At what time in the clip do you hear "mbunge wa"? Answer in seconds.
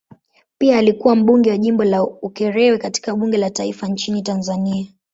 1.15-1.57